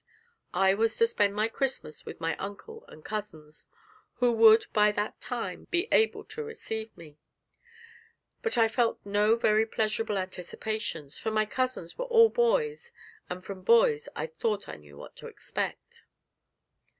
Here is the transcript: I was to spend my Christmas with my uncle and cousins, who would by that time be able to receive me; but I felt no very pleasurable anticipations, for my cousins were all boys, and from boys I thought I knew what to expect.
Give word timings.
I 0.55 0.73
was 0.73 0.97
to 0.97 1.05
spend 1.05 1.35
my 1.35 1.47
Christmas 1.47 2.07
with 2.07 2.19
my 2.19 2.35
uncle 2.37 2.85
and 2.87 3.05
cousins, 3.05 3.67
who 4.15 4.31
would 4.31 4.65
by 4.73 4.91
that 4.91 5.21
time 5.21 5.67
be 5.69 5.87
able 5.91 6.23
to 6.23 6.43
receive 6.43 6.89
me; 6.97 7.19
but 8.41 8.57
I 8.57 8.67
felt 8.67 8.97
no 9.05 9.35
very 9.35 9.67
pleasurable 9.67 10.17
anticipations, 10.17 11.19
for 11.19 11.29
my 11.29 11.45
cousins 11.45 11.99
were 11.99 12.05
all 12.05 12.29
boys, 12.29 12.91
and 13.29 13.45
from 13.45 13.61
boys 13.61 14.09
I 14.15 14.25
thought 14.25 14.67
I 14.67 14.77
knew 14.77 14.97
what 14.97 15.15
to 15.17 15.27
expect. 15.27 16.03